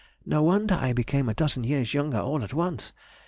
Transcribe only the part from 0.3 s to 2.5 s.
wonder I became a dozen years younger all